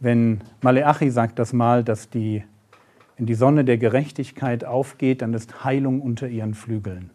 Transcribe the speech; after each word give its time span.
Wenn 0.00 0.40
Maleachi 0.62 1.10
sagt 1.10 1.38
das 1.38 1.52
mal, 1.52 1.84
dass 1.84 2.08
die, 2.08 2.42
wenn 3.16 3.26
die 3.26 3.34
Sonne 3.34 3.64
der 3.66 3.76
Gerechtigkeit 3.76 4.64
aufgeht, 4.64 5.20
dann 5.20 5.34
ist 5.34 5.62
Heilung 5.62 6.00
unter 6.00 6.26
ihren 6.26 6.54
Flügeln. 6.54 7.10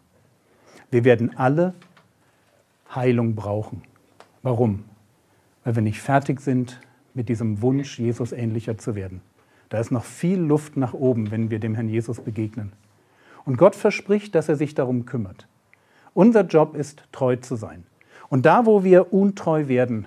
Wir 0.92 1.04
werden 1.04 1.36
alle 1.36 1.74
Heilung 2.94 3.34
brauchen. 3.34 3.82
Warum? 4.42 4.84
Weil 5.64 5.74
wir 5.74 5.82
nicht 5.82 6.00
fertig 6.00 6.40
sind 6.40 6.80
mit 7.12 7.28
diesem 7.28 7.60
Wunsch, 7.60 7.98
Jesus 7.98 8.30
ähnlicher 8.30 8.78
zu 8.78 8.94
werden. 8.94 9.20
Da 9.68 9.80
ist 9.80 9.90
noch 9.90 10.04
viel 10.04 10.38
Luft 10.38 10.76
nach 10.76 10.94
oben, 10.94 11.32
wenn 11.32 11.50
wir 11.50 11.58
dem 11.58 11.74
Herrn 11.74 11.88
Jesus 11.88 12.20
begegnen. 12.20 12.72
Und 13.44 13.58
Gott 13.58 13.74
verspricht, 13.74 14.36
dass 14.36 14.48
er 14.48 14.54
sich 14.54 14.74
darum 14.74 15.06
kümmert. 15.06 15.48
Unser 16.14 16.42
Job 16.42 16.76
ist, 16.76 17.02
treu 17.10 17.34
zu 17.34 17.56
sein. 17.56 17.84
Und 18.28 18.46
da, 18.46 18.64
wo 18.64 18.84
wir 18.84 19.12
untreu 19.12 19.66
werden, 19.66 20.06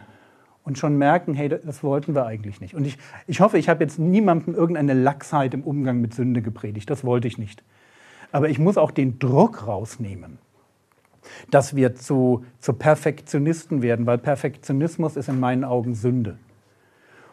und 0.63 0.77
schon 0.77 0.98
merken, 0.98 1.34
hey, 1.34 1.49
das 1.49 1.84
wollten 1.84 2.16
wir 2.16 2.26
eigentlich 2.26 2.61
nicht. 2.61 2.75
Und 2.75 2.86
ich, 2.86 2.97
ich 3.28 3.39
hoffe, 3.39 3.58
ich 3.58 3.70
habe 3.70 3.83
jetzt 3.83 3.97
niemandem 4.00 4.53
irgendeine 4.53 4.94
Lachsheit 4.94 5.53
im 5.53 5.64
Umgang 5.64 6.02
mit 6.02 6.14
Sünde 6.14 6.42
gepredigt. 6.42 6.89
Das 6.89 7.03
wollte 7.03 7.28
ich 7.28 7.38
nicht. 7.38 7.64
Aber 8.31 8.50
ich 8.50 8.59
muss 8.59 8.78
auch 8.78 8.92
den 8.92 9.20
Druck 9.20 9.66
rausnehmen, 9.66 10.38
dass 11.50 11.75
wir 11.75 11.95
zu, 11.95 12.45
zu 12.59 12.73
Perfektionisten 12.73 13.81
werden, 13.81 14.06
weil 14.06 14.17
Perfektionismus 14.17 15.16
ist 15.16 15.30
in 15.30 15.39
meinen 15.39 15.64
Augen 15.64 15.95
Sünde. 15.95 16.38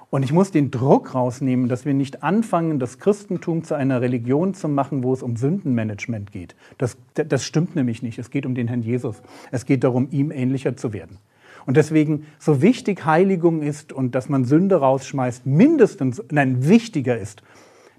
Und 0.09 0.22
ich 0.22 0.33
muss 0.33 0.53
den 0.53 0.70
Druck 0.70 1.15
rausnehmen, 1.15 1.69
dass 1.69 1.84
wir 1.84 1.93
nicht 1.93 2.22
anfangen, 2.22 2.78
das 2.78 2.98
Christentum 2.98 3.65
zu 3.65 3.75
einer 3.75 4.00
Religion 4.00 4.55
zu 4.55 4.69
machen, 4.69 5.03
wo 5.03 5.12
es 5.12 5.22
um 5.22 5.37
Sündenmanagement 5.37 6.31
geht. 6.31 6.55
Das, 6.78 6.97
das 7.15 7.45
stimmt 7.45 7.75
nämlich 7.75 8.03
nicht. 8.03 8.19
Es 8.19 8.31
geht 8.31 8.47
um 8.47 8.55
den 8.55 8.69
Herrn 8.69 8.83
Jesus. 8.83 9.20
Es 9.50 9.67
geht 9.67 9.83
darum, 9.83 10.09
ihm 10.12 10.31
ähnlicher 10.31 10.77
zu 10.77 10.93
werden. 10.93 11.19
Und 11.67 11.77
deswegen, 11.77 12.27
so 12.39 12.62
wichtig 12.62 13.05
Heiligung 13.05 13.61
ist 13.61 13.92
und 13.92 14.14
dass 14.14 14.28
man 14.28 14.45
Sünde 14.45 14.77
rausschmeißt, 14.77 15.47
mindestens, 15.47 16.22
nein, 16.31 16.69
wichtiger 16.69 17.19
ist, 17.19 17.42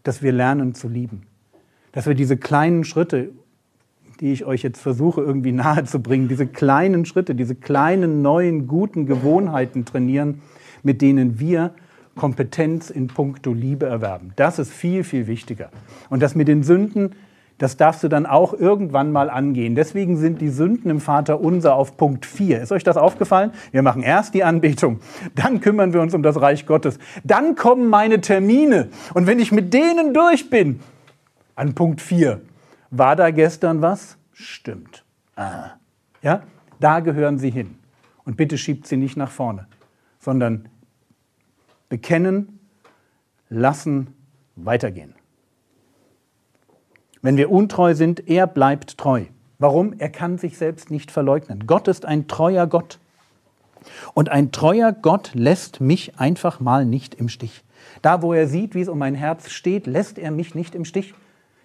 dass 0.03 0.23
wir 0.23 0.31
lernen 0.31 0.73
zu 0.73 0.87
lieben. 0.87 1.23
Dass 1.91 2.07
wir 2.07 2.15
diese 2.15 2.37
kleinen 2.37 2.85
Schritte, 2.85 3.29
die 4.21 4.31
ich 4.31 4.45
euch 4.45 4.63
jetzt 4.63 4.81
versuche 4.81 5.21
irgendwie 5.21 5.51
nahezubringen, 5.53 6.29
diese 6.29 6.47
kleinen 6.47 7.05
Schritte, 7.05 7.35
diese 7.35 7.55
kleinen 7.55 8.21
neuen 8.21 8.67
guten 8.67 9.05
Gewohnheiten 9.05 9.83
trainieren, 9.83 10.41
mit 10.81 11.01
denen 11.01 11.39
wir 11.39 11.73
Kompetenz 12.15 12.89
in 12.89 13.07
puncto 13.07 13.53
Liebe 13.53 13.85
erwerben. 13.85 14.31
Das 14.37 14.59
ist 14.59 14.71
viel, 14.71 15.03
viel 15.03 15.27
wichtiger. 15.27 15.69
Und 16.09 16.21
das 16.21 16.35
mit 16.35 16.47
den 16.47 16.63
Sünden, 16.63 17.11
das 17.57 17.77
darfst 17.77 18.03
du 18.03 18.07
dann 18.07 18.25
auch 18.25 18.53
irgendwann 18.53 19.11
mal 19.11 19.29
angehen. 19.29 19.75
Deswegen 19.75 20.17
sind 20.17 20.41
die 20.41 20.49
Sünden 20.49 20.91
im 20.91 21.01
Vater 21.01 21.41
unser 21.41 21.75
auf 21.75 21.97
Punkt 21.97 22.25
4. 22.25 22.61
Ist 22.61 22.71
euch 22.71 22.83
das 22.83 22.97
aufgefallen? 22.97 23.51
Wir 23.71 23.81
machen 23.81 24.03
erst 24.03 24.33
die 24.33 24.43
Anbetung, 24.43 24.99
dann 25.35 25.59
kümmern 25.59 25.93
wir 25.93 26.01
uns 26.01 26.13
um 26.13 26.23
das 26.23 26.39
Reich 26.39 26.65
Gottes, 26.65 26.99
dann 27.23 27.55
kommen 27.55 27.89
meine 27.89 28.21
Termine. 28.21 28.89
Und 29.13 29.27
wenn 29.27 29.39
ich 29.39 29.51
mit 29.51 29.73
denen 29.73 30.13
durch 30.13 30.49
bin, 30.49 30.79
an 31.55 31.73
Punkt 31.73 32.01
4, 32.01 32.41
war 32.91 33.15
da 33.15 33.31
gestern 33.31 33.81
was? 33.81 34.17
Stimmt. 34.31 35.03
Ah. 35.35 35.71
Ja, 36.21 36.43
da 36.79 36.99
gehören 36.99 37.37
sie 37.39 37.49
hin. 37.49 37.77
Und 38.23 38.37
bitte 38.37 38.57
schiebt 38.57 38.87
sie 38.87 38.97
nicht 38.97 39.17
nach 39.17 39.31
vorne, 39.31 39.67
sondern 40.19 40.69
bekennen, 41.89 42.59
lassen, 43.49 44.13
weitergehen. 44.55 45.13
Wenn 47.21 47.37
wir 47.37 47.51
untreu 47.51 47.93
sind, 47.95 48.27
er 48.29 48.47
bleibt 48.47 48.97
treu. 48.97 49.25
Warum? 49.59 49.93
Er 49.97 50.09
kann 50.09 50.37
sich 50.37 50.57
selbst 50.57 50.91
nicht 50.91 51.11
verleugnen. 51.11 51.65
Gott 51.65 51.87
ist 51.87 52.05
ein 52.05 52.27
treuer 52.27 52.67
Gott. 52.67 52.99
Und 54.13 54.29
ein 54.29 54.51
treuer 54.51 54.91
Gott 54.91 55.31
lässt 55.33 55.81
mich 55.81 56.19
einfach 56.19 56.59
mal 56.59 56.85
nicht 56.85 57.15
im 57.15 57.29
Stich. 57.29 57.63
Da, 58.01 58.21
wo 58.21 58.33
er 58.33 58.47
sieht, 58.47 58.75
wie 58.75 58.81
es 58.81 58.89
um 58.89 58.99
mein 58.99 59.15
Herz 59.15 59.49
steht, 59.49 59.87
lässt 59.87 60.19
er 60.19 60.31
mich 60.31 60.55
nicht 60.55 60.75
im 60.75 60.85
Stich. 60.85 61.13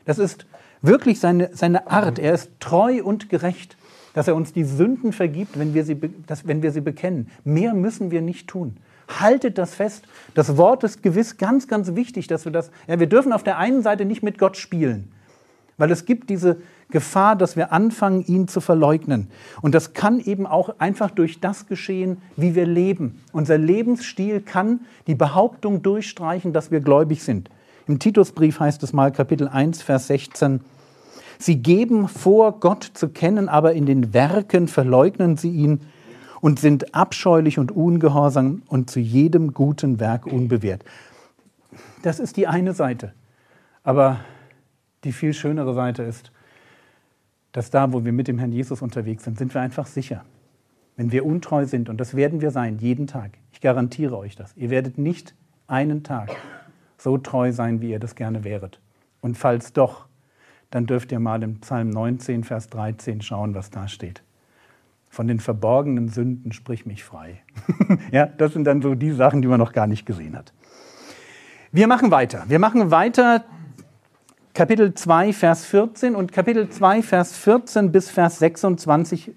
Das 0.05 0.19
ist 0.19 0.47
wirklich 0.81 1.21
seine, 1.21 1.51
seine 1.53 1.91
Art. 1.91 2.19
Er 2.19 2.35
ist 2.35 2.51
treu 2.61 3.03
und 3.03 3.29
gerecht, 3.29 3.77
dass 4.15 4.29
er 4.29 4.35
uns 4.35 4.53
die 4.53 4.65
Sünden 4.65 5.13
vergibt, 5.13 5.59
wenn 5.59 5.75
wir, 5.75 5.85
sie, 5.85 5.99
dass, 6.27 6.47
wenn 6.47 6.63
wir 6.63 6.73
sie 6.73 6.81
bekennen. 6.81 7.31
Mehr 7.45 7.75
müssen 7.75 8.11
wir 8.11 8.23
nicht 8.23 8.49
tun. 8.49 8.77
Haltet 9.21 9.59
das 9.59 9.75
fest. 9.75 10.05
Das 10.35 10.57
Wort 10.57 10.85
ist 10.85 11.03
gewiss 11.03 11.37
ganz, 11.37 11.69
ganz 11.69 11.95
wichtig, 11.95 12.27
dass 12.27 12.45
wir 12.45 12.53
das. 12.53 12.71
Ja, 12.87 12.99
wir 13.01 13.09
dürfen 13.09 13.33
auf 13.33 13.43
der 13.43 13.59
einen 13.59 13.83
Seite 13.83 14.05
nicht 14.05 14.23
mit 14.23 14.39
Gott 14.39 14.57
spielen. 14.57 15.13
Weil 15.79 15.91
es 15.91 16.05
gibt 16.05 16.31
diese 16.31 16.59
Gefahr, 16.91 17.37
dass 17.37 17.57
wir 17.57 17.73
anfangen, 17.73 18.25
ihn 18.27 18.49
zu 18.49 18.61
verleugnen. 18.61 19.29
Und 19.63 19.75
das 19.75 19.95
kann 19.95 20.21
eben 20.21 20.47
auch 20.47 20.79
einfach 20.79 21.11
durch 21.11 21.41
das 21.41 21.67
geschehen, 21.67 22.19
wie 22.37 22.55
wir 22.55 22.67
leben. 22.67 23.21
Unser 23.33 23.59
Lebensstil 23.59 24.41
kann 24.41 24.81
die 25.07 25.15
Behauptung 25.15 25.83
durchstreichen, 25.83 26.53
dass 26.53 26.71
wir 26.71 26.81
gläubig 26.81 27.23
sind. 27.23 27.51
Im 27.87 27.99
Titusbrief 27.99 28.61
heißt 28.61 28.83
es 28.83 28.93
mal 28.93 29.11
Kapitel 29.11 29.49
1, 29.49 29.83
Vers 29.83 30.07
16, 30.07 30.61
Sie 31.43 31.57
geben 31.57 32.07
vor, 32.07 32.61
Gott 32.61 32.89
zu 32.95 33.09
kennen, 33.09 33.49
aber 33.49 33.73
in 33.73 33.85
den 33.85 34.15
Werken 34.15 34.69
verleugnen 34.69 35.37
sie 35.37 35.51
ihn 35.51 35.81
und 36.41 36.61
sind 36.61 36.95
abscheulich 36.95 37.59
und 37.59 37.73
ungehorsam 37.73 38.63
und 38.69 38.91
zu 38.91 39.01
jedem 39.01 39.53
guten 39.53 39.99
Werk 39.99 40.27
unbewehrt. 40.27 40.85
Das 42.03 42.21
ist 42.21 42.37
die 42.37 42.47
eine 42.47 42.75
Seite. 42.75 43.13
Aber 43.83 44.21
die 45.05 45.13
viel 45.13 45.35
schönere 45.35 45.75
Seite 45.75 46.03
ist, 46.03 46.33
dass 47.53 47.71
da, 47.71 47.93
wo 47.93 48.05
wir 48.05 48.13
mit 48.13 48.29
dem 48.29 48.39
Herrn 48.39 48.53
Jesus 48.53 48.83
unterwegs 48.83 49.25
sind, 49.25 49.39
sind 49.39 49.53
wir 49.55 49.61
einfach 49.61 49.87
sicher. 49.87 50.25
Wenn 50.97 51.13
wir 51.13 51.25
untreu 51.25 51.67
sind, 51.67 51.89
und 51.89 51.99
das 51.99 52.15
werden 52.15 52.41
wir 52.41 52.51
sein, 52.51 52.79
jeden 52.79 53.07
Tag, 53.07 53.33
ich 53.53 53.61
garantiere 53.61 54.17
euch 54.17 54.37
das, 54.37 54.57
ihr 54.57 54.71
werdet 54.71 54.99
nicht 54.99 55.35
einen 55.67 56.03
Tag 56.03 56.31
so 56.99 57.19
treu 57.19 57.53
sein, 57.53 57.81
wie 57.81 57.91
ihr 57.91 57.99
das 57.99 58.15
gerne 58.15 58.45
wäret. 58.45 58.81
Und 59.21 59.37
falls 59.37 59.73
doch, 59.73 60.07
dann 60.71 60.87
dürft 60.87 61.13
ihr 61.13 61.21
mal 61.21 61.43
im 61.43 61.61
Psalm 61.61 61.91
19, 61.91 62.45
Vers 62.45 62.69
13 62.69 63.21
schauen, 63.21 63.55
was 63.55 63.71
da 63.71 63.89
steht. 63.89 64.23
Von 65.09 65.29
den 65.29 65.41
verborgenen 65.41 66.09
Sünden 66.09 66.53
sprich 66.53 66.87
mich 66.87 67.05
frei. 67.05 67.43
ja, 68.13 68.27
das 68.27 68.55
sind 68.55 68.65
dann 68.65 68.81
so 68.81 68.95
die 68.95 69.13
Sachen, 69.13 69.43
die 69.43 69.49
man 69.49 69.59
noch 69.59 69.73
gar 69.73 69.87
nicht 69.87 70.07
gesehen 70.07 70.37
hat. 70.37 70.55
Wir 71.71 71.87
machen 71.87 72.11
weiter. 72.11 72.45
Wir 72.49 72.59
machen 72.59 72.91
weiter 72.91 73.45
Kapitel 74.55 74.93
2, 74.93 75.33
Vers 75.33 75.65
14 75.65 76.15
und 76.15 76.31
Kapitel 76.31 76.69
2, 76.69 77.01
Vers 77.03 77.39
14 77.39 77.91
bis 77.91 78.11
Vers 78.11 78.39
26, 78.39 79.33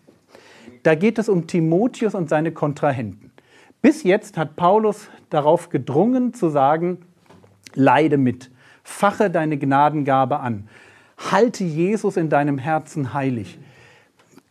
da 0.84 0.94
geht 0.94 1.18
es 1.18 1.30
um 1.30 1.48
Timotheus 1.48 2.16
und 2.16 2.28
seine 2.28 2.52
Kontrahenten. 2.52 3.31
Bis 3.81 4.03
jetzt 4.03 4.38
hat 4.38 4.58
Paulus 4.58 5.08
darauf 5.30 5.70
gedrungen 5.70 6.34
zu 6.34 6.50
sagen, 6.50 6.98
leide 7.76 8.18
mit, 8.18 8.52
fache 8.84 9.30
deine 9.30 9.58
Gnadengabe 9.58 10.42
an, 10.42 10.68
halte 11.18 11.64
Jesus 11.64 12.18
in 12.18 12.28
deinem 12.28 12.58
Herzen 12.58 13.14
heilig, 13.14 13.58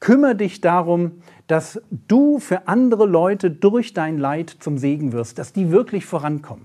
kümmere 0.00 0.34
dich 0.34 0.62
darum, 0.62 1.20
dass 1.46 1.78
du 1.91 2.38
für 2.38 2.69
andere 2.69 3.04
Leute 3.04 3.50
durch 3.50 3.93
dein 3.93 4.16
Leid 4.16 4.56
zum 4.61 4.78
Segen 4.78 5.12
wirst, 5.12 5.38
dass 5.38 5.52
die 5.52 5.70
wirklich 5.70 6.06
vorankommen. 6.06 6.64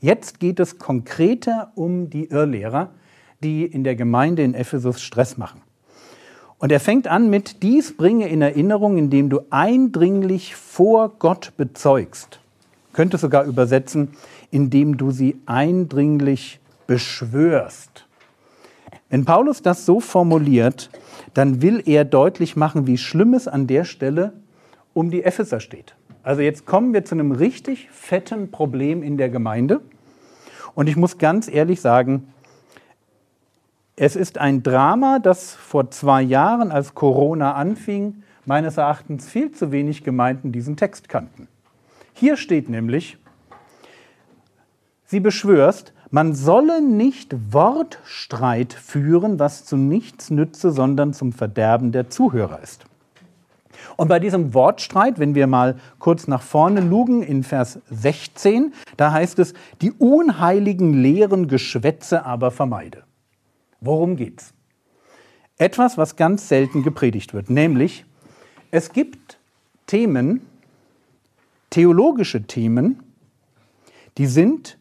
Jetzt 0.00 0.40
geht 0.40 0.58
es 0.58 0.78
konkreter 0.78 1.72
um 1.74 2.08
die 2.08 2.30
Irrlehrer, 2.30 2.92
die 3.42 3.64
in 3.64 3.84
der 3.84 3.96
Gemeinde 3.96 4.42
in 4.42 4.54
Ephesus 4.54 5.00
Stress 5.00 5.36
machen. 5.36 5.62
Und 6.58 6.72
er 6.72 6.80
fängt 6.80 7.06
an 7.06 7.28
mit, 7.28 7.62
dies 7.62 7.96
bringe 7.96 8.28
in 8.28 8.40
Erinnerung, 8.40 8.96
indem 8.96 9.28
du 9.28 9.40
eindringlich 9.50 10.56
vor 10.56 11.10
Gott 11.18 11.52
bezeugst. 11.56 12.40
Könnte 12.92 13.18
sogar 13.18 13.44
übersetzen, 13.44 14.12
indem 14.50 14.96
du 14.96 15.10
sie 15.10 15.36
eindringlich 15.44 16.60
beschwörst. 16.86 18.06
Wenn 19.10 19.24
Paulus 19.24 19.62
das 19.62 19.84
so 19.84 20.00
formuliert, 20.00 20.90
dann 21.34 21.60
will 21.60 21.82
er 21.84 22.04
deutlich 22.04 22.56
machen, 22.56 22.86
wie 22.86 22.98
schlimm 22.98 23.34
es 23.34 23.46
an 23.46 23.66
der 23.66 23.84
Stelle 23.84 24.32
um 24.94 25.10
die 25.10 25.24
Epheser 25.24 25.60
steht. 25.60 25.94
Also 26.22 26.40
jetzt 26.40 26.64
kommen 26.66 26.92
wir 26.94 27.04
zu 27.04 27.14
einem 27.14 27.32
richtig 27.32 27.88
fetten 27.92 28.50
Problem 28.50 29.02
in 29.02 29.16
der 29.16 29.28
Gemeinde. 29.28 29.82
Und 30.74 30.88
ich 30.88 30.96
muss 30.96 31.18
ganz 31.18 31.48
ehrlich 31.48 31.80
sagen, 31.80 32.28
es 33.96 34.14
ist 34.14 34.36
ein 34.36 34.62
Drama, 34.62 35.18
das 35.18 35.54
vor 35.54 35.90
zwei 35.90 36.20
Jahren, 36.20 36.70
als 36.70 36.94
Corona 36.94 37.54
anfing, 37.54 38.22
meines 38.44 38.76
Erachtens 38.76 39.26
viel 39.26 39.52
zu 39.52 39.72
wenig 39.72 40.04
Gemeinden 40.04 40.52
diesen 40.52 40.76
Text 40.76 41.08
kannten. 41.08 41.48
Hier 42.12 42.36
steht 42.36 42.68
nämlich, 42.68 43.16
sie 45.06 45.20
beschwörst, 45.20 45.94
man 46.10 46.34
solle 46.34 46.82
nicht 46.82 47.34
Wortstreit 47.52 48.74
führen, 48.74 49.38
was 49.38 49.64
zu 49.64 49.76
nichts 49.76 50.30
nütze, 50.30 50.70
sondern 50.70 51.14
zum 51.14 51.32
Verderben 51.32 51.90
der 51.90 52.10
Zuhörer 52.10 52.60
ist. 52.62 52.84
Und 53.96 54.08
bei 54.08 54.18
diesem 54.18 54.52
Wortstreit, 54.52 55.18
wenn 55.18 55.34
wir 55.34 55.46
mal 55.46 55.76
kurz 55.98 56.28
nach 56.28 56.42
vorne 56.42 56.80
lugen 56.80 57.22
in 57.22 57.42
Vers 57.42 57.80
16, 57.90 58.74
da 58.96 59.12
heißt 59.12 59.38
es, 59.38 59.54
die 59.80 59.92
unheiligen 59.92 60.92
leeren 60.92 61.48
Geschwätze 61.48 62.24
aber 62.26 62.50
vermeide. 62.50 63.05
Worum 63.86 64.16
geht's? 64.16 64.52
Etwas, 65.58 65.96
was 65.96 66.16
ganz 66.16 66.48
selten 66.48 66.82
gepredigt 66.82 67.32
wird, 67.32 67.50
nämlich 67.50 68.04
es 68.72 68.92
gibt 68.92 69.38
Themen, 69.86 70.42
theologische 71.70 72.42
Themen, 72.42 73.02
die 74.18 74.26
sind 74.26 74.76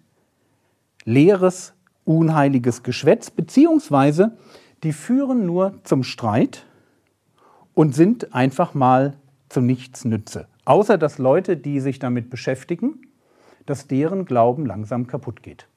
leeres, 1.03 1.73
unheiliges 2.03 2.81
Geschwätz, 2.81 3.29
beziehungsweise 3.29 4.37
die 4.81 4.91
führen 4.91 5.45
nur 5.45 5.79
zum 5.83 6.03
Streit 6.03 6.65
und 7.75 7.93
sind 7.93 8.33
einfach 8.33 8.73
mal 8.73 9.17
zu 9.49 9.61
nichts 9.61 10.03
Nütze. 10.03 10.47
Außer 10.65 10.97
dass 10.97 11.19
Leute, 11.19 11.57
die 11.57 11.79
sich 11.79 11.99
damit 11.99 12.31
beschäftigen, 12.31 13.07
dass 13.67 13.87
deren 13.87 14.25
Glauben 14.25 14.65
langsam 14.65 15.05
kaputt 15.05 15.43
geht. 15.43 15.67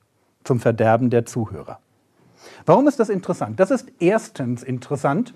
Zum 0.45 0.61
Verderben 0.61 1.11
der 1.11 1.27
Zuhörer. 1.27 1.79
Warum 2.67 2.89
ist 2.89 3.01
das 3.01 3.09
interessant? 3.09 3.61
Das 3.61 3.71
ist 3.71 3.91
erstens 3.99 4.63
interessant, 4.63 5.35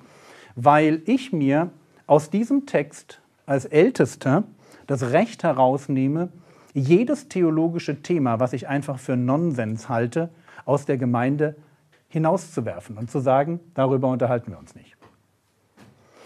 weil 0.55 1.03
ich 1.07 1.33
mir 1.33 1.71
aus 2.07 2.31
diesem 2.31 2.67
Text 2.67 3.21
als 3.47 3.65
Ältester 3.65 4.45
das 4.87 5.13
Recht 5.13 5.43
herausnehme, 5.43 6.29
jedes 6.75 7.29
theologische 7.29 8.03
Thema, 8.03 8.41
was 8.41 8.53
ich 8.53 8.69
einfach 8.69 8.99
für 8.99 9.17
Nonsens 9.17 9.89
halte, 9.89 10.31
aus 10.65 10.85
der 10.85 10.97
Gemeinde 10.97 11.57
hinauszuwerfen 12.09 12.99
und 12.99 13.11
zu 13.11 13.21
sagen, 13.21 13.61
darüber 13.75 14.09
unterhalten 14.09 14.53
wir 14.53 14.59
uns 14.59 14.75
nicht. 14.75 14.97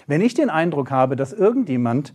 Wenn 0.07 0.21
ich 0.21 0.35
den 0.35 0.51
Eindruck 0.51 0.91
habe, 0.91 1.17
dass 1.17 1.33
irgendjemand 1.33 2.15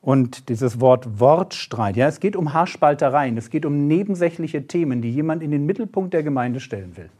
und 0.00 0.48
dieses 0.48 0.80
Wort 0.80 1.20
Wortstreit, 1.20 1.96
ja, 1.96 2.08
es 2.08 2.20
geht 2.20 2.36
um 2.36 2.52
Haarspaltereien, 2.52 3.36
es 3.36 3.50
geht 3.50 3.64
um 3.64 3.86
nebensächliche 3.86 4.66
Themen, 4.66 5.02
die 5.02 5.12
jemand 5.12 5.42
in 5.42 5.50
den 5.50 5.66
Mittelpunkt 5.66 6.12
der 6.14 6.22
Gemeinde 6.22 6.60
stellen 6.60 6.96
will. 6.96 7.10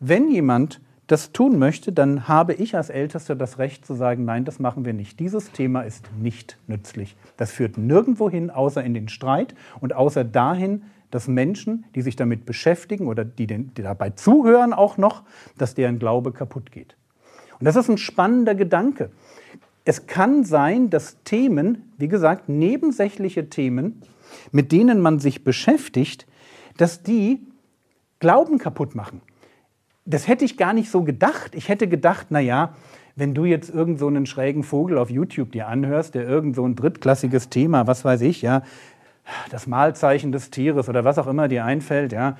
Wenn 0.00 0.30
jemand 0.30 0.80
das 1.08 1.32
tun 1.32 1.58
möchte, 1.58 1.90
dann 1.90 2.28
habe 2.28 2.52
ich 2.52 2.76
als 2.76 2.90
Ältester 2.90 3.34
das 3.34 3.58
Recht 3.58 3.84
zu 3.84 3.94
sagen, 3.94 4.24
nein, 4.26 4.44
das 4.44 4.58
machen 4.58 4.84
wir 4.84 4.92
nicht. 4.92 5.18
Dieses 5.18 5.50
Thema 5.52 5.82
ist 5.82 6.10
nicht 6.20 6.58
nützlich. 6.66 7.16
Das 7.38 7.50
führt 7.50 7.78
nirgendwo 7.78 8.28
hin, 8.28 8.50
außer 8.50 8.84
in 8.84 8.94
den 8.94 9.08
Streit 9.08 9.54
und 9.80 9.94
außer 9.94 10.22
dahin, 10.22 10.82
dass 11.10 11.26
Menschen, 11.26 11.86
die 11.94 12.02
sich 12.02 12.14
damit 12.14 12.44
beschäftigen 12.44 13.08
oder 13.08 13.24
die, 13.24 13.46
den, 13.46 13.72
die 13.74 13.82
dabei 13.82 14.10
zuhören 14.10 14.74
auch 14.74 14.98
noch, 14.98 15.22
dass 15.56 15.74
deren 15.74 15.98
Glaube 15.98 16.32
kaputt 16.32 16.70
geht. 16.70 16.96
Und 17.58 17.64
das 17.64 17.76
ist 17.76 17.88
ein 17.88 17.98
spannender 17.98 18.54
Gedanke. 18.54 19.10
Es 19.86 20.06
kann 20.06 20.44
sein, 20.44 20.90
dass 20.90 21.16
Themen, 21.24 21.90
wie 21.96 22.08
gesagt, 22.08 22.50
nebensächliche 22.50 23.48
Themen, 23.48 24.02
mit 24.52 24.70
denen 24.72 25.00
man 25.00 25.18
sich 25.18 25.42
beschäftigt, 25.42 26.26
dass 26.76 27.02
die 27.02 27.40
Glauben 28.20 28.58
kaputt 28.58 28.94
machen 28.94 29.22
das 30.08 30.26
hätte 30.26 30.44
ich 30.44 30.56
gar 30.56 30.72
nicht 30.72 30.90
so 30.90 31.02
gedacht. 31.02 31.54
Ich 31.54 31.68
hätte 31.68 31.86
gedacht, 31.86 32.28
na 32.30 32.40
ja, 32.40 32.74
wenn 33.14 33.34
du 33.34 33.44
jetzt 33.44 33.68
irgend 33.68 33.98
so 33.98 34.06
einen 34.06 34.26
schrägen 34.26 34.62
Vogel 34.62 34.96
auf 34.96 35.10
YouTube 35.10 35.52
dir 35.52 35.68
anhörst, 35.68 36.14
der 36.14 36.26
irgend 36.26 36.56
so 36.56 36.64
ein 36.64 36.76
drittklassiges 36.76 37.50
Thema, 37.50 37.86
was 37.86 38.04
weiß 38.04 38.22
ich, 38.22 38.40
ja, 38.40 38.62
das 39.50 39.66
Mahlzeichen 39.66 40.32
des 40.32 40.50
Tieres 40.50 40.88
oder 40.88 41.04
was 41.04 41.18
auch 41.18 41.26
immer 41.26 41.48
dir 41.48 41.64
einfällt, 41.64 42.12
ja, 42.12 42.38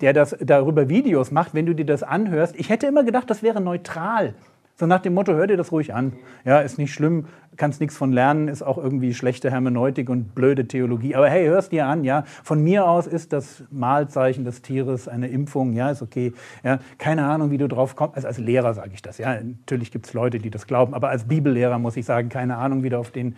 der 0.00 0.12
das 0.12 0.36
darüber 0.40 0.88
Videos 0.88 1.30
macht, 1.30 1.54
wenn 1.54 1.66
du 1.66 1.74
dir 1.74 1.86
das 1.86 2.02
anhörst, 2.02 2.56
ich 2.58 2.68
hätte 2.70 2.88
immer 2.88 3.04
gedacht, 3.04 3.30
das 3.30 3.42
wäre 3.42 3.60
neutral. 3.60 4.34
So 4.80 4.86
nach 4.86 5.00
dem 5.00 5.12
Motto, 5.12 5.34
hör 5.34 5.46
dir 5.46 5.58
das 5.58 5.72
ruhig 5.72 5.92
an. 5.92 6.14
Ja, 6.42 6.60
ist 6.60 6.78
nicht 6.78 6.94
schlimm, 6.94 7.26
kannst 7.58 7.80
nichts 7.82 7.98
von 7.98 8.12
lernen, 8.12 8.48
ist 8.48 8.62
auch 8.62 8.78
irgendwie 8.78 9.12
schlechte 9.12 9.50
Hermeneutik 9.50 10.08
und 10.08 10.34
blöde 10.34 10.66
Theologie. 10.66 11.14
Aber 11.14 11.28
hey, 11.28 11.46
hörst 11.48 11.70
dir 11.72 11.84
an, 11.84 12.02
ja. 12.02 12.24
Von 12.42 12.64
mir 12.64 12.88
aus 12.88 13.06
ist 13.06 13.34
das 13.34 13.62
Mahlzeichen 13.70 14.46
des 14.46 14.62
Tieres 14.62 15.06
eine 15.06 15.28
Impfung, 15.28 15.74
ja, 15.74 15.90
ist 15.90 16.00
okay. 16.00 16.32
Ja, 16.64 16.78
keine 16.96 17.26
Ahnung, 17.26 17.50
wie 17.50 17.58
du 17.58 17.68
drauf 17.68 17.94
kommst. 17.94 18.16
Also 18.16 18.28
als 18.28 18.38
Lehrer 18.38 18.72
sage 18.72 18.92
ich 18.94 19.02
das, 19.02 19.18
ja. 19.18 19.34
Natürlich 19.34 19.92
gibt 19.92 20.06
es 20.06 20.14
Leute, 20.14 20.38
die 20.38 20.48
das 20.48 20.66
glauben, 20.66 20.94
aber 20.94 21.10
als 21.10 21.24
Bibellehrer 21.24 21.78
muss 21.78 21.98
ich 21.98 22.06
sagen, 22.06 22.30
keine 22.30 22.56
Ahnung, 22.56 22.82
wie 22.82 22.88
du 22.88 22.98
auf 22.98 23.10
den 23.10 23.36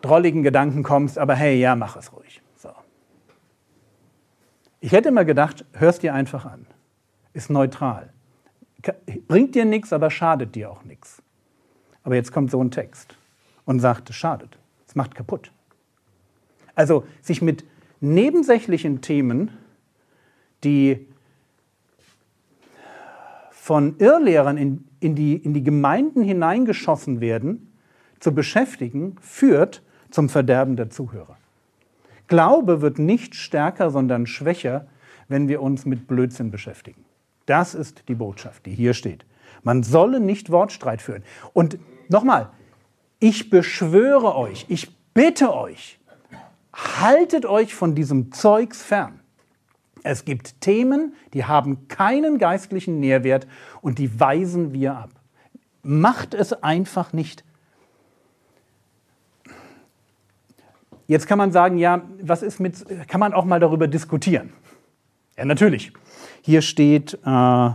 drolligen 0.00 0.42
Gedanken 0.42 0.82
kommst. 0.82 1.18
Aber 1.18 1.34
hey, 1.34 1.60
ja, 1.60 1.76
mach 1.76 1.96
es 1.96 2.10
ruhig. 2.14 2.40
So. 2.56 2.70
Ich 4.80 4.92
hätte 4.92 5.10
immer 5.10 5.26
gedacht, 5.26 5.66
hörst 5.74 6.02
dir 6.02 6.14
einfach 6.14 6.46
an. 6.46 6.64
Ist 7.34 7.50
neutral 7.50 8.14
bringt 9.28 9.54
dir 9.54 9.64
nichts, 9.64 9.92
aber 9.92 10.10
schadet 10.10 10.54
dir 10.54 10.70
auch 10.70 10.84
nichts. 10.84 11.22
Aber 12.02 12.14
jetzt 12.14 12.32
kommt 12.32 12.50
so 12.50 12.62
ein 12.62 12.70
Text 12.70 13.16
und 13.64 13.80
sagt, 13.80 14.10
es 14.10 14.16
schadet, 14.16 14.58
es 14.86 14.94
macht 14.94 15.14
kaputt. 15.14 15.50
Also 16.74 17.04
sich 17.22 17.40
mit 17.40 17.64
nebensächlichen 18.00 19.00
Themen, 19.00 19.50
die 20.62 21.06
von 23.50 23.96
Irrlehrern 23.98 24.58
in, 24.58 24.84
in, 25.00 25.14
die, 25.14 25.36
in 25.36 25.54
die 25.54 25.62
Gemeinden 25.62 26.22
hineingeschossen 26.22 27.20
werden, 27.20 27.72
zu 28.20 28.34
beschäftigen, 28.34 29.16
führt 29.20 29.82
zum 30.10 30.28
Verderben 30.28 30.76
der 30.76 30.90
Zuhörer. 30.90 31.36
Glaube 32.26 32.80
wird 32.80 32.98
nicht 32.98 33.34
stärker, 33.34 33.90
sondern 33.90 34.26
schwächer, 34.26 34.86
wenn 35.28 35.48
wir 35.48 35.62
uns 35.62 35.86
mit 35.86 36.06
Blödsinn 36.06 36.50
beschäftigen. 36.50 37.03
Das 37.46 37.74
ist 37.74 38.08
die 38.08 38.14
Botschaft, 38.14 38.66
die 38.66 38.74
hier 38.74 38.94
steht. 38.94 39.24
Man 39.62 39.82
solle 39.82 40.20
nicht 40.20 40.50
Wortstreit 40.50 41.02
führen. 41.02 41.24
Und 41.52 41.78
nochmal, 42.08 42.50
ich 43.18 43.50
beschwöre 43.50 44.36
euch, 44.36 44.66
ich 44.68 44.94
bitte 45.14 45.54
euch, 45.54 45.98
haltet 46.72 47.46
euch 47.46 47.74
von 47.74 47.94
diesem 47.94 48.32
Zeugs 48.32 48.82
fern. 48.82 49.20
Es 50.02 50.26
gibt 50.26 50.60
Themen, 50.60 51.14
die 51.32 51.46
haben 51.46 51.88
keinen 51.88 52.38
geistlichen 52.38 53.00
Nährwert 53.00 53.46
und 53.80 53.98
die 53.98 54.20
weisen 54.20 54.74
wir 54.74 54.96
ab. 54.96 55.10
Macht 55.82 56.34
es 56.34 56.52
einfach 56.62 57.12
nicht. 57.12 57.42
Jetzt 61.06 61.26
kann 61.26 61.38
man 61.38 61.52
sagen, 61.52 61.78
ja, 61.78 62.02
was 62.20 62.42
ist 62.42 62.60
mit, 62.60 62.84
kann 63.08 63.20
man 63.20 63.32
auch 63.32 63.44
mal 63.44 63.60
darüber 63.60 63.88
diskutieren? 63.88 64.52
Ja, 65.36 65.44
natürlich. 65.44 65.92
Hier 66.46 66.60
steht, 66.60 67.14
äh, 67.24 67.70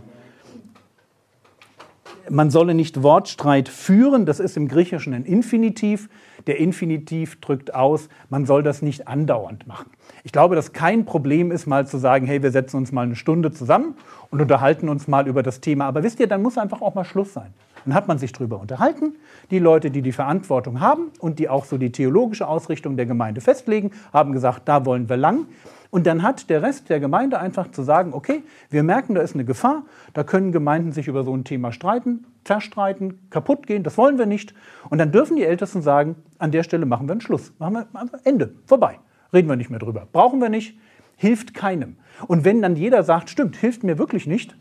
man 2.29 2.51
solle 2.51 2.75
nicht 2.75 3.01
Wortstreit 3.01 3.67
führen, 3.67 4.27
das 4.27 4.39
ist 4.39 4.57
im 4.57 4.67
Griechischen 4.67 5.15
ein 5.15 5.25
Infinitiv. 5.25 6.07
Der 6.47 6.59
Infinitiv 6.59 7.39
drückt 7.41 7.73
aus, 7.73 8.09
man 8.29 8.45
soll 8.45 8.63
das 8.63 8.81
nicht 8.81 9.07
andauernd 9.07 9.67
machen. 9.67 9.89
Ich 10.23 10.31
glaube, 10.31 10.55
dass 10.55 10.73
kein 10.73 11.05
Problem 11.05 11.51
ist, 11.51 11.67
mal 11.67 11.87
zu 11.87 11.97
sagen, 11.97 12.25
hey, 12.25 12.43
wir 12.43 12.51
setzen 12.51 12.77
uns 12.77 12.91
mal 12.91 13.03
eine 13.03 13.15
Stunde 13.15 13.51
zusammen 13.51 13.95
und 14.29 14.41
unterhalten 14.41 14.89
uns 14.89 15.07
mal 15.07 15.27
über 15.27 15.43
das 15.43 15.61
Thema. 15.61 15.85
Aber 15.85 16.03
wisst 16.03 16.19
ihr, 16.19 16.27
dann 16.27 16.41
muss 16.41 16.57
einfach 16.57 16.81
auch 16.81 16.95
mal 16.95 17.05
Schluss 17.05 17.33
sein. 17.33 17.53
Dann 17.85 17.93
hat 17.93 18.07
man 18.07 18.17
sich 18.17 18.31
darüber 18.31 18.59
unterhalten. 18.59 19.15
Die 19.51 19.59
Leute, 19.59 19.91
die 19.91 20.01
die 20.01 20.11
Verantwortung 20.11 20.79
haben 20.79 21.11
und 21.19 21.39
die 21.39 21.49
auch 21.49 21.65
so 21.65 21.77
die 21.77 21.91
theologische 21.91 22.47
Ausrichtung 22.47 22.97
der 22.97 23.05
Gemeinde 23.05 23.41
festlegen, 23.41 23.91
haben 24.11 24.33
gesagt, 24.33 24.67
da 24.67 24.85
wollen 24.85 25.09
wir 25.09 25.17
lang. 25.17 25.45
Und 25.91 26.05
dann 26.05 26.21
hat 26.21 26.49
der 26.49 26.61
Rest 26.61 26.89
der 26.89 26.99
Gemeinde 26.99 27.39
einfach 27.39 27.71
zu 27.71 27.81
sagen, 27.81 28.13
okay, 28.13 28.43
wir 28.69 28.83
merken, 28.83 29.15
da 29.15 29.21
ist 29.21 29.33
eine 29.33 29.45
Gefahr, 29.45 29.83
da 30.13 30.23
können 30.23 30.51
Gemeinden 30.51 30.91
sich 30.91 31.07
über 31.07 31.23
so 31.23 31.35
ein 31.35 31.43
Thema 31.43 31.71
streiten, 31.71 32.25
zerstreiten, 32.49 33.29
kaputt 33.29 33.67
gehen, 33.67 33.83
das 33.83 33.97
wollen 33.97 34.17
wir 34.17 34.25
nicht. 34.25 34.53
Und 34.89 34.97
dann 34.97 35.11
dürfen 35.11 35.35
die 35.35 35.43
Ältesten 35.43 35.81
sagen, 35.81 36.15
an 36.37 36.51
der 36.51 36.63
Stelle 36.63 36.85
machen 36.85 37.07
wir 37.07 37.13
einen 37.13 37.21
Schluss, 37.21 37.53
machen 37.59 37.73
wir 37.93 38.19
Ende, 38.23 38.55
vorbei, 38.65 38.99
reden 39.31 39.47
wir 39.47 39.55
nicht 39.55 39.69
mehr 39.69 39.79
drüber, 39.79 40.07
brauchen 40.11 40.41
wir 40.41 40.49
nicht, 40.49 40.77
hilft 41.15 41.53
keinem. 41.53 41.97
Und 42.27 42.45
wenn 42.45 42.61
dann 42.61 42.75
jeder 42.75 43.03
sagt, 43.03 43.29
stimmt, 43.29 43.55
hilft 43.55 43.83
mir 43.83 43.97
wirklich 43.97 44.27
nicht, 44.27 44.57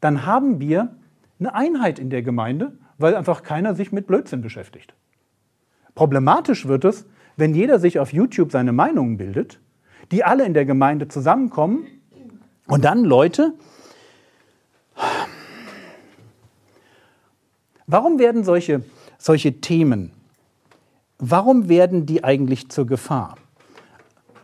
dann 0.00 0.26
haben 0.26 0.60
wir 0.60 0.96
eine 1.38 1.54
Einheit 1.54 1.98
in 1.98 2.10
der 2.10 2.22
Gemeinde, 2.22 2.72
weil 2.98 3.14
einfach 3.14 3.42
keiner 3.42 3.74
sich 3.74 3.92
mit 3.92 4.06
Blödsinn 4.06 4.40
beschäftigt. 4.40 4.94
Problematisch 5.94 6.66
wird 6.66 6.84
es, 6.84 7.06
wenn 7.36 7.54
jeder 7.54 7.78
sich 7.78 7.98
auf 7.98 8.12
YouTube 8.12 8.50
seine 8.52 8.72
Meinungen 8.72 9.16
bildet 9.16 9.60
die 10.10 10.24
alle 10.24 10.44
in 10.44 10.54
der 10.54 10.64
Gemeinde 10.64 11.08
zusammenkommen 11.08 11.86
und 12.66 12.84
dann 12.84 13.04
Leute. 13.04 13.54
Warum 17.86 18.18
werden 18.18 18.44
solche, 18.44 18.82
solche 19.18 19.60
Themen, 19.60 20.10
warum 21.18 21.68
werden 21.68 22.06
die 22.06 22.24
eigentlich 22.24 22.68
zur 22.70 22.86
Gefahr? 22.86 23.36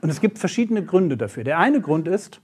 Und 0.03 0.11
es 0.11 0.21
gibt 0.21 0.39
verschiedene 0.39 0.85
Gründe 0.85 1.17
dafür. 1.17 1.45
Der 1.45 1.59
eine 1.59 1.81
Grund 1.81 2.09
ist, 2.09 2.41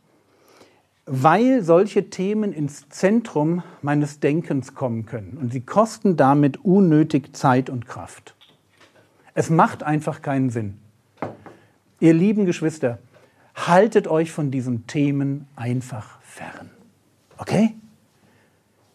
weil 1.07 1.62
solche 1.62 2.11
Themen 2.11 2.53
ins 2.53 2.88
Zentrum 2.88 3.62
meines 3.81 4.21
Denkens 4.21 4.75
kommen 4.75 5.07
können 5.07 5.38
und 5.41 5.53
sie 5.53 5.61
kosten 5.61 6.17
damit 6.17 6.65
unnötig 6.65 7.35
Zeit 7.37 7.71
und 7.71 7.87
Kraft. 7.87 8.35
Es 9.35 9.49
macht 9.49 9.83
einfach 9.83 10.21
keinen 10.23 10.50
Sinn. 10.50 10.79
Ihr 12.00 12.12
lieben 12.12 12.45
Geschwister, 12.45 12.99
haltet 13.55 14.09
euch 14.09 14.33
von 14.33 14.50
diesen 14.50 14.87
Themen 14.87 15.47
einfach 15.57 16.21
fern. 16.23 16.71
Okay? 17.38 17.75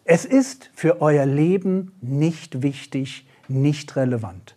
Es 0.04 0.24
ist 0.24 0.70
für 0.74 1.00
euer 1.00 1.26
Leben 1.26 1.92
nicht 2.00 2.62
wichtig, 2.62 3.26
nicht 3.48 3.94
relevant. 3.96 4.56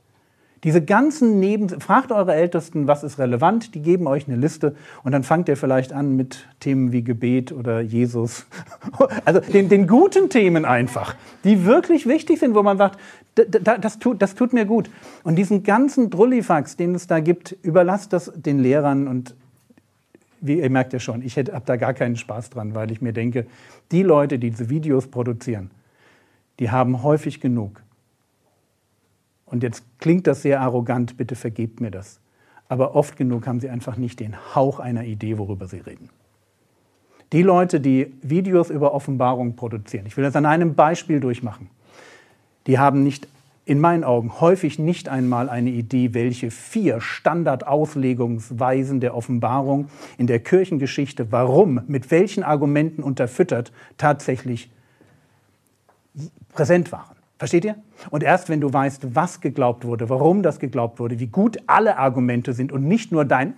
Diese 0.64 0.84
ganzen 0.84 1.40
Neben... 1.40 1.70
Fragt 1.80 2.12
eure 2.12 2.34
Ältesten, 2.34 2.88
was 2.88 3.04
ist 3.04 3.20
relevant, 3.20 3.76
die 3.76 3.84
geben 3.84 4.08
euch 4.08 4.28
eine 4.28 4.38
Liste 4.38 4.76
und 5.04 5.12
dann 5.12 5.22
fangt 5.22 5.48
ihr 5.48 5.58
vielleicht 5.58 5.94
an 5.94 6.16
mit 6.16 6.48
Themen 6.60 6.92
wie 6.92 7.04
Gebet 7.04 7.52
oder 7.52 7.82
Jesus. 7.82 8.48
Also 9.26 9.40
den, 9.40 9.70
den 9.70 9.88
guten 9.88 10.30
Themen 10.30 10.66
einfach, 10.66 11.16
die 11.44 11.66
wirklich 11.66 12.08
wichtig 12.08 12.40
sind, 12.40 12.56
wo 12.56 12.64
man 12.64 12.78
sagt, 12.78 13.00
das 13.36 14.00
tut, 14.00 14.22
das 14.22 14.34
tut 14.34 14.54
mir 14.54 14.66
gut. 14.66 14.90
Und 15.24 15.36
diesen 15.36 15.62
ganzen 15.62 16.10
Drullifax, 16.10 16.78
den 16.78 16.96
es 16.96 17.06
da 17.06 17.20
gibt, 17.20 17.52
überlasst 17.62 18.14
das 18.14 18.32
den 18.36 18.60
Lehrern 18.60 19.08
und 19.08 19.36
wie 20.48 20.60
ihr 20.60 20.70
merkt 20.70 20.94
ja 20.94 21.00
schon, 21.00 21.22
ich 21.22 21.38
habe 21.38 21.64
da 21.66 21.76
gar 21.76 21.94
keinen 21.94 22.16
Spaß 22.16 22.50
dran, 22.50 22.76
weil 22.76 22.92
ich 22.92 23.02
mir 23.02 23.14
denke, 23.14 23.46
die 23.92 24.04
Leute, 24.04 24.40
die 24.40 24.52
diese 24.52 24.70
Videos 24.70 25.08
produzieren, 25.08 25.72
die 26.60 26.72
haben 26.72 27.04
häufig 27.04 27.42
genug. 27.42 27.82
Und 29.46 29.64
jetzt 29.64 29.84
klingt 30.00 30.28
das 30.28 30.42
sehr 30.42 30.62
arrogant, 30.62 31.18
bitte 31.18 31.36
vergebt 31.36 31.82
mir 31.82 31.92
das. 31.92 32.20
Aber 32.68 32.96
oft 32.96 33.16
genug 33.16 33.46
haben 33.48 33.60
sie 33.60 33.70
einfach 33.70 33.98
nicht 33.98 34.20
den 34.20 34.36
Hauch 34.56 34.80
einer 34.80 35.04
Idee, 35.04 35.38
worüber 35.38 35.68
sie 35.68 35.78
reden. 35.78 36.10
Die 37.32 37.44
Leute, 37.44 37.80
die 37.80 38.14
Videos 38.22 38.70
über 38.70 38.94
Offenbarung 38.94 39.56
produzieren, 39.56 40.06
ich 40.06 40.18
will 40.18 40.24
das 40.24 40.36
an 40.36 40.46
einem 40.46 40.76
Beispiel 40.76 41.20
durchmachen, 41.20 41.70
die 42.68 42.80
haben 42.80 43.04
nicht 43.04 43.28
in 43.66 43.80
meinen 43.80 44.04
Augen 44.04 44.40
häufig 44.40 44.78
nicht 44.78 45.10
einmal 45.10 45.50
eine 45.50 45.72
Idee, 45.72 46.14
welche 46.14 46.52
vier 46.52 47.02
Standardauslegungsweisen 47.02 49.00
der 49.00 49.16
Offenbarung 49.16 49.90
in 50.18 50.28
der 50.28 50.40
Kirchengeschichte, 50.40 51.32
warum, 51.32 51.82
mit 51.88 52.12
welchen 52.12 52.44
Argumenten 52.44 53.02
unterfüttert, 53.02 53.72
tatsächlich 53.98 54.70
präsent 56.54 56.92
waren. 56.92 57.16
Versteht 57.38 57.66
ihr? 57.66 57.76
Und 58.12 58.24
erst 58.24 58.50
wenn 58.50 58.62
du 58.62 58.72
weißt, 58.72 59.16
was 59.16 59.42
geglaubt 59.42 59.84
wurde, 59.84 60.10
warum 60.10 60.42
das 60.42 60.60
geglaubt 60.60 61.00
wurde, 61.00 61.20
wie 61.20 61.28
gut 61.28 61.58
alle 61.68 61.98
Argumente 61.98 62.54
sind 62.54 62.72
und 62.72 62.88
nicht 62.88 63.12
nur 63.12 63.26
dein 63.26 63.56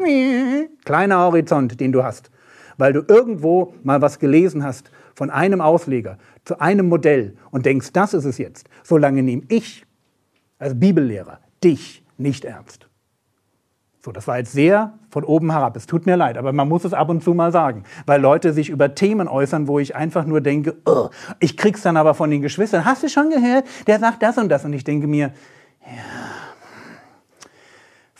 kleiner 0.83 1.19
Horizont, 1.19 1.79
den 1.79 1.91
du 1.91 2.03
hast, 2.03 2.31
weil 2.77 2.93
du 2.93 3.03
irgendwo 3.07 3.73
mal 3.83 4.01
was 4.01 4.19
gelesen 4.19 4.63
hast 4.63 4.89
von 5.13 5.29
einem 5.29 5.61
Ausleger 5.61 6.17
zu 6.43 6.59
einem 6.59 6.89
Modell 6.89 7.35
und 7.51 7.65
denkst, 7.65 7.91
das 7.93 8.13
ist 8.13 8.25
es 8.25 8.37
jetzt, 8.39 8.67
solange 8.83 9.21
nehme 9.21 9.43
ich 9.49 9.86
als 10.59 10.79
Bibellehrer 10.79 11.39
dich 11.63 12.03
nicht 12.17 12.45
ernst. 12.45 12.87
So, 14.03 14.11
das 14.11 14.27
war 14.27 14.37
jetzt 14.37 14.53
sehr 14.53 14.93
von 15.09 15.25
oben 15.25 15.51
herab. 15.51 15.75
Es 15.75 15.85
tut 15.85 16.05
mir 16.05 16.15
leid, 16.15 16.37
aber 16.37 16.53
man 16.53 16.69
muss 16.69 16.85
es 16.85 16.93
ab 16.93 17.09
und 17.09 17.23
zu 17.23 17.33
mal 17.33 17.51
sagen, 17.51 17.83
weil 18.05 18.21
Leute 18.21 18.53
sich 18.53 18.69
über 18.69 18.95
Themen 18.95 19.27
äußern, 19.27 19.67
wo 19.67 19.79
ich 19.79 19.95
einfach 19.95 20.25
nur 20.25 20.39
denke, 20.39 20.77
oh, 20.85 21.09
ich 21.39 21.57
krieg's 21.57 21.81
dann 21.81 21.97
aber 21.97 22.13
von 22.13 22.31
den 22.31 22.41
Geschwistern. 22.41 22.85
Hast 22.85 23.03
du 23.03 23.09
schon 23.09 23.29
gehört? 23.29 23.65
Der 23.85 23.99
sagt 23.99 24.23
das 24.23 24.37
und 24.37 24.47
das 24.49 24.63
und 24.63 24.71
ich 24.73 24.83
denke 24.83 25.07
mir, 25.07 25.33
ja. 25.81 25.91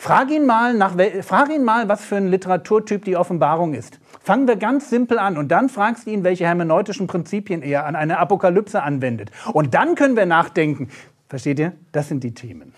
Frag 0.00 0.30
ihn 0.30 0.46
mal, 0.46 0.74
nach, 0.74 0.94
frag 1.22 1.50
ihn 1.50 1.64
mal, 1.64 1.88
was 1.88 2.04
für 2.04 2.16
ein 2.16 2.28
Literaturtyp 2.28 3.04
die 3.04 3.16
Offenbarung 3.16 3.74
ist. 3.74 3.98
Fangen 4.22 4.46
wir 4.46 4.56
ganz 4.56 4.90
simpel 4.90 5.18
an 5.18 5.36
und 5.36 5.48
dann 5.48 5.68
fragst 5.68 6.06
du 6.06 6.10
ihn, 6.10 6.22
welche 6.22 6.44
hermeneutischen 6.44 7.06
Prinzipien 7.06 7.62
er 7.62 7.84
an 7.84 7.96
eine 7.96 8.18
Apokalypse 8.18 8.82
anwendet. 8.82 9.30
Und 9.52 9.74
dann 9.74 9.96
können 9.96 10.16
wir 10.16 10.26
nachdenken, 10.26 10.88
Versteht 11.28 11.58
ihr? 11.58 11.72
Das 11.92 12.08
sind 12.08 12.24
die 12.24 12.34
Themen. 12.34 12.72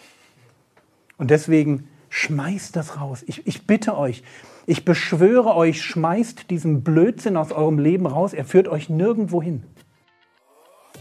Und 1.18 1.30
deswegen 1.30 1.88
schmeißt 2.08 2.74
das 2.74 3.00
raus. 3.00 3.22
Ich, 3.26 3.46
ich 3.46 3.66
bitte 3.66 3.96
euch, 3.96 4.22
ich 4.66 4.84
beschwöre 4.84 5.54
euch, 5.54 5.82
schmeißt 5.82 6.50
diesen 6.50 6.82
Blödsinn 6.82 7.36
aus 7.36 7.52
eurem 7.52 7.78
Leben 7.78 8.06
raus. 8.06 8.32
Er 8.32 8.44
führt 8.44 8.68
euch 8.68 8.88
nirgendwo 8.88 9.42
hin. 9.42 9.62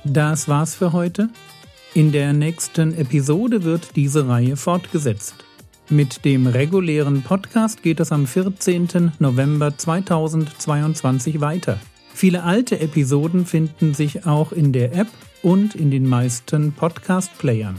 Das 0.04 0.48
war's 0.48 0.76
für 0.76 0.94
heute. 0.94 1.30
In 1.94 2.12
der 2.12 2.34
nächsten 2.34 2.94
Episode 2.94 3.64
wird 3.64 3.96
diese 3.96 4.28
Reihe 4.28 4.56
fortgesetzt. 4.56 5.36
Mit 5.90 6.24
dem 6.24 6.46
regulären 6.46 7.24
Podcast 7.24 7.82
geht 7.82 8.00
es 8.00 8.12
am 8.12 8.28
14. 8.28 9.14
November 9.18 9.76
2022 9.76 11.42
weiter. 11.42 11.80
Viele 12.14 12.44
alte 12.44 12.80
Episoden 12.80 13.48
finden 13.48 13.96
sich 13.96 14.28
auch 14.28 14.52
in 14.52 14.72
der 14.72 14.94
App 14.94 15.08
und 15.42 15.76
in 15.76 15.92
den 15.92 16.08
meisten 16.08 16.74
Podcast-Playern. 16.74 17.78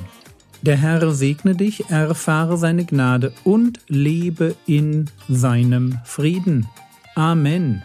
Der 0.63 0.77
Herr 0.77 1.11
segne 1.13 1.55
dich, 1.55 1.89
erfahre 1.89 2.59
seine 2.59 2.85
Gnade 2.85 3.33
und 3.45 3.81
lebe 3.89 4.57
in 4.67 5.07
seinem 5.29 5.99
Frieden. 6.05 6.67
Amen. 7.15 7.83